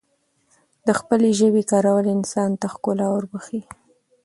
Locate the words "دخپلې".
0.89-1.29